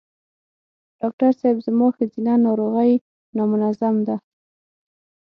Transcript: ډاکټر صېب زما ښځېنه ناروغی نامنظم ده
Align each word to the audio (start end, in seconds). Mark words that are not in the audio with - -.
ډاکټر 0.99 1.31
صېب 1.39 1.57
زما 1.65 1.87
ښځېنه 1.95 2.33
ناروغی 2.45 2.93
نامنظم 3.37 3.95
ده 4.07 4.15